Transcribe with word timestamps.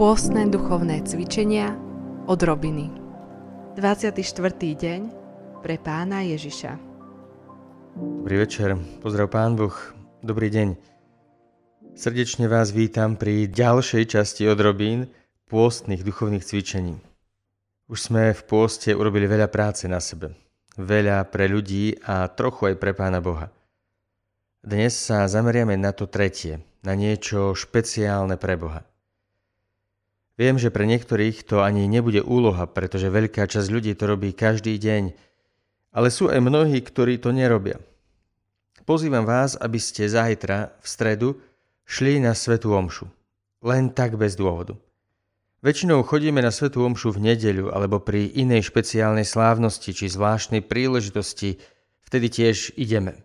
Pôstne 0.00 0.48
duchovné 0.48 1.04
cvičenia 1.04 1.76
od 2.24 2.40
Robiny 2.40 2.88
24. 3.76 4.16
deň 4.56 5.00
pre 5.60 5.76
pána 5.76 6.24
Ježiša 6.24 6.72
Dobrý 8.24 8.40
večer, 8.40 8.80
pozdrav 9.04 9.28
pán 9.28 9.60
Boh, 9.60 9.76
dobrý 10.24 10.48
deň. 10.48 10.72
Srdečne 11.92 12.48
vás 12.48 12.72
vítam 12.72 13.20
pri 13.20 13.44
ďalšej 13.44 14.16
časti 14.16 14.48
od 14.48 14.56
Robín 14.64 15.04
pôstnych 15.52 16.00
duchovných 16.00 16.48
cvičení. 16.48 16.96
Už 17.92 18.00
sme 18.00 18.32
v 18.32 18.40
pôste 18.48 18.96
urobili 18.96 19.28
veľa 19.28 19.52
práce 19.52 19.84
na 19.84 20.00
sebe. 20.00 20.32
Veľa 20.80 21.28
pre 21.28 21.44
ľudí 21.44 22.00
a 22.08 22.24
trochu 22.32 22.72
aj 22.72 22.80
pre 22.80 22.96
pána 22.96 23.20
Boha. 23.20 23.52
Dnes 24.64 24.96
sa 24.96 25.28
zameriame 25.28 25.76
na 25.76 25.92
to 25.92 26.08
tretie, 26.08 26.64
na 26.88 26.96
niečo 26.96 27.52
špeciálne 27.52 28.40
pre 28.40 28.56
Boha. 28.56 28.80
Viem, 30.40 30.56
že 30.56 30.72
pre 30.72 30.88
niektorých 30.88 31.44
to 31.44 31.60
ani 31.60 31.84
nebude 31.84 32.24
úloha, 32.24 32.64
pretože 32.64 33.12
veľká 33.12 33.44
časť 33.44 33.68
ľudí 33.68 33.92
to 33.92 34.08
robí 34.08 34.32
každý 34.32 34.80
deň, 34.80 35.12
ale 35.92 36.08
sú 36.08 36.32
aj 36.32 36.40
mnohí, 36.40 36.80
ktorí 36.80 37.20
to 37.20 37.28
nerobia. 37.28 37.76
Pozývam 38.88 39.28
vás, 39.28 39.60
aby 39.60 39.76
ste 39.76 40.08
zajtra, 40.08 40.80
v 40.80 40.86
stredu, 40.88 41.28
šli 41.84 42.24
na 42.24 42.32
Svetú 42.32 42.72
Omšu. 42.72 43.04
Len 43.60 43.92
tak 43.92 44.16
bez 44.16 44.32
dôvodu. 44.32 44.80
Väčšinou 45.60 46.00
chodíme 46.08 46.40
na 46.40 46.48
Svetú 46.48 46.88
Omšu 46.88 47.20
v 47.20 47.36
nedeľu 47.36 47.76
alebo 47.76 48.00
pri 48.00 48.32
inej 48.32 48.72
špeciálnej 48.72 49.28
slávnosti 49.28 49.92
či 49.92 50.08
zvláštnej 50.08 50.64
príležitosti, 50.64 51.60
vtedy 52.08 52.32
tiež 52.32 52.80
ideme. 52.80 53.20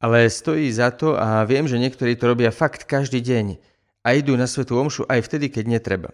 Ale 0.00 0.24
stojí 0.32 0.72
za 0.72 0.88
to 0.88 1.20
a 1.20 1.44
viem, 1.44 1.68
že 1.68 1.76
niektorí 1.76 2.16
to 2.16 2.32
robia 2.32 2.48
fakt 2.48 2.88
každý 2.88 3.20
deň– 3.20 3.46
a 4.02 4.14
idú 4.18 4.34
na 4.34 4.50
svetú 4.50 4.78
omšu 4.78 5.06
aj 5.06 5.22
vtedy, 5.26 5.50
keď 5.50 5.78
netreba. 5.78 6.10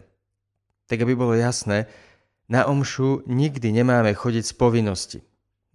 Tak 0.89 1.01
aby 1.05 1.13
bolo 1.17 1.37
jasné, 1.37 1.89
na 2.49 2.65
omšu 2.65 3.29
nikdy 3.29 3.73
nemáme 3.73 4.13
chodiť 4.17 4.45
z 4.45 4.55
povinnosti. 4.57 5.19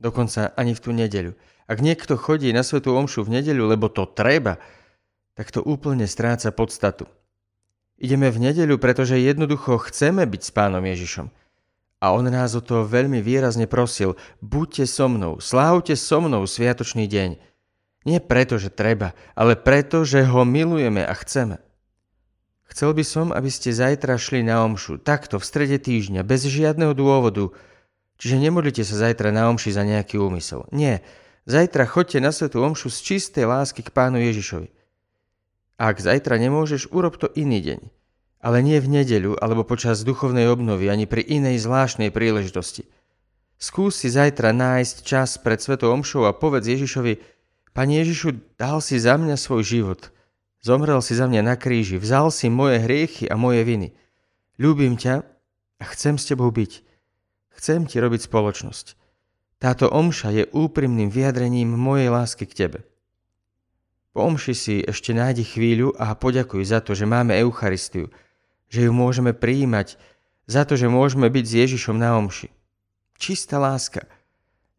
Dokonca 0.01 0.53
ani 0.57 0.73
v 0.73 0.81
tú 0.81 0.89
nedeľu. 0.89 1.37
Ak 1.69 1.79
niekto 1.79 2.17
chodí 2.17 2.49
na 2.49 2.65
svetú 2.65 2.97
omšu 2.97 3.25
v 3.25 3.39
nedeľu, 3.39 3.69
lebo 3.69 3.87
to 3.93 4.09
treba, 4.09 4.57
tak 5.37 5.53
to 5.53 5.61
úplne 5.61 6.05
stráca 6.09 6.49
podstatu. 6.49 7.05
Ideme 8.01 8.33
v 8.33 8.49
nedeľu, 8.49 8.81
pretože 8.81 9.21
jednoducho 9.21 9.77
chceme 9.89 10.25
byť 10.25 10.41
s 10.43 10.51
pánom 10.51 10.81
Ježišom. 10.81 11.29
A 12.03 12.11
on 12.11 12.27
nás 12.27 12.51
o 12.51 12.59
to 12.59 12.83
veľmi 12.83 13.23
výrazne 13.23 13.63
prosil. 13.63 14.19
Buďte 14.43 14.83
so 14.91 15.07
mnou, 15.07 15.39
slávte 15.39 15.95
so 15.95 16.19
mnou 16.19 16.43
sviatočný 16.43 17.07
deň. 17.07 17.39
Nie 18.03 18.19
preto, 18.19 18.59
že 18.59 18.67
treba, 18.67 19.15
ale 19.39 19.55
preto, 19.55 20.03
že 20.03 20.27
ho 20.27 20.43
milujeme 20.43 20.99
a 20.99 21.13
chceme. 21.15 21.63
Chcel 22.69 22.95
by 22.95 23.03
som, 23.03 23.27
aby 23.35 23.51
ste 23.51 23.75
zajtra 23.75 24.15
šli 24.15 24.41
na 24.41 24.63
omšu, 24.63 25.01
takto, 25.01 25.37
v 25.37 25.45
strede 25.45 25.77
týždňa, 25.77 26.23
bez 26.23 26.47
žiadneho 26.47 26.95
dôvodu. 26.95 27.51
Čiže 28.17 28.39
nemodlite 28.39 28.83
sa 28.87 29.09
zajtra 29.09 29.35
na 29.35 29.51
omši 29.51 29.69
za 29.75 29.83
nejaký 29.83 30.15
úmysel. 30.15 30.65
Nie, 30.71 31.03
zajtra 31.43 31.83
chodte 31.83 32.23
na 32.23 32.31
svetú 32.31 32.63
omšu 32.63 32.87
z 32.87 32.99
čistej 33.03 33.45
lásky 33.45 33.83
k 33.83 33.91
pánu 33.91 34.21
Ježišovi. 34.23 34.71
Ak 35.75 35.99
zajtra 35.99 36.39
nemôžeš, 36.39 36.87
urob 36.93 37.19
to 37.19 37.27
iný 37.35 37.59
deň. 37.59 37.81
Ale 38.43 38.59
nie 38.59 38.79
v 38.79 38.91
nedeľu 38.91 39.39
alebo 39.39 39.63
počas 39.67 40.03
duchovnej 40.03 40.47
obnovy, 40.51 40.87
ani 40.87 41.07
pri 41.07 41.23
inej 41.23 41.63
zvláštnej 41.63 42.11
príležitosti. 42.11 42.87
Skús 43.59 44.03
si 44.03 44.11
zajtra 44.11 44.51
nájsť 44.51 44.95
čas 45.07 45.39
pred 45.39 45.59
svetou 45.59 45.95
omšou 45.95 46.27
a 46.27 46.35
povedz 46.35 46.67
Ježišovi, 46.67 47.35
Pane 47.73 48.05
Ježišu, 48.05 48.59
dal 48.59 48.85
si 48.85 49.01
za 49.01 49.17
mňa 49.17 49.33
svoj 49.33 49.61
život– 49.65 50.01
Zomrel 50.63 51.03
si 51.03 51.11
za 51.11 51.27
mňa 51.27 51.43
na 51.43 51.55
kríži, 51.59 51.99
vzal 51.99 52.31
si 52.31 52.47
moje 52.47 52.79
hriechy 52.79 53.27
a 53.27 53.35
moje 53.35 53.67
viny. 53.67 53.91
Ľúbim 54.55 54.95
ťa 54.95 55.27
a 55.77 55.83
chcem 55.91 56.15
s 56.15 56.23
tebou 56.31 56.47
byť. 56.55 56.79
Chcem 57.59 57.83
ti 57.83 57.99
robiť 57.99 58.31
spoločnosť. 58.31 58.95
Táto 59.59 59.91
omša 59.91 60.31
je 60.31 60.43
úprimným 60.55 61.11
vyjadrením 61.11 61.75
mojej 61.75 62.07
lásky 62.07 62.47
k 62.47 62.55
tebe. 62.55 62.79
Po 64.15 64.23
omši 64.23 64.53
si 64.55 64.75
ešte 64.79 65.11
nájdi 65.11 65.43
chvíľu 65.43 65.99
a 65.99 66.15
poďakuj 66.15 66.63
za 66.63 66.79
to, 66.79 66.95
že 66.95 67.09
máme 67.09 67.35
Eucharistiu, 67.35 68.07
že 68.71 68.87
ju 68.87 68.91
môžeme 68.95 69.35
prijímať, 69.35 69.99
za 70.47 70.63
to, 70.63 70.79
že 70.79 70.91
môžeme 70.91 71.27
byť 71.27 71.45
s 71.47 71.53
Ježišom 71.59 71.99
na 71.99 72.15
omši. 72.19 72.51
Čistá 73.19 73.59
láska. 73.59 74.07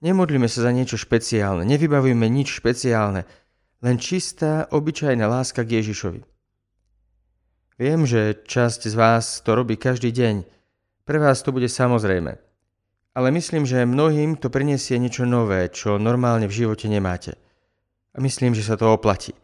Nemodlíme 0.05 0.49
sa 0.49 0.65
za 0.65 0.71
niečo 0.73 1.01
špeciálne, 1.01 1.65
nevybavujme 1.65 2.29
nič 2.29 2.61
špeciálne, 2.61 3.25
len 3.85 4.01
čistá, 4.01 4.65
obyčajná 4.73 5.29
láska 5.29 5.61
k 5.61 5.85
Ježišovi. 5.85 6.25
Viem, 7.77 8.09
že 8.09 8.41
časť 8.49 8.89
z 8.89 8.95
vás 8.97 9.45
to 9.45 9.53
robí 9.53 9.77
každý 9.77 10.09
deň. 10.09 10.49
Pre 11.05 11.19
vás 11.21 11.45
to 11.45 11.53
bude 11.53 11.69
samozrejme. 11.69 12.41
Ale 13.15 13.29
myslím, 13.31 13.69
že 13.69 13.85
mnohým 13.85 14.41
to 14.41 14.49
prinesie 14.49 14.97
niečo 14.97 15.29
nové, 15.29 15.69
čo 15.69 16.01
normálne 16.01 16.49
v 16.49 16.65
živote 16.65 16.89
nemáte. 16.89 17.37
A 18.17 18.25
myslím, 18.25 18.57
že 18.57 18.65
sa 18.65 18.81
to 18.81 18.89
oplatí. 18.89 19.37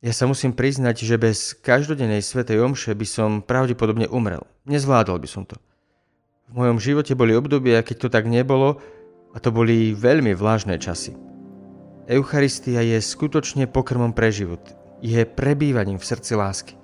Ja 0.00 0.16
sa 0.16 0.24
musím 0.24 0.56
priznať, 0.56 1.02
že 1.04 1.20
bez 1.20 1.52
každodennej 1.52 2.24
svetej 2.24 2.62
omše 2.62 2.94
by 2.94 3.06
som 3.06 3.30
pravdepodobne 3.44 4.08
umrel. 4.08 4.46
Nezvládol 4.64 5.18
by 5.18 5.28
som 5.28 5.44
to. 5.44 5.58
V 6.46 6.62
mojom 6.62 6.78
živote 6.78 7.12
boli 7.18 7.34
obdobia, 7.34 7.82
keď 7.82 8.06
to 8.06 8.08
tak 8.08 8.30
nebolo 8.30 8.78
a 9.34 9.42
to 9.42 9.50
boli 9.50 9.92
veľmi 9.98 10.30
vlážne 10.30 10.78
časy. 10.78 11.25
Eucharistia 12.06 12.86
je 12.86 13.02
skutočne 13.02 13.66
pokrmom 13.66 14.14
pre 14.14 14.30
život. 14.30 14.62
Je 15.02 15.26
prebývaním 15.26 15.98
v 15.98 16.06
srdci 16.06 16.38
lásky. 16.38 16.74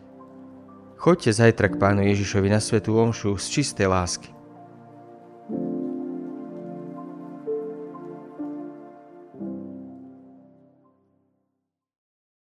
Choďte 0.99 1.31
zajtra 1.31 1.71
k 1.71 1.79
Pánu 1.79 2.03
Ježišovi 2.11 2.51
na 2.51 2.59
svetú 2.59 2.99
omšu 2.99 3.39
z 3.39 3.47
čistej 3.47 3.87
lásky. 3.87 4.35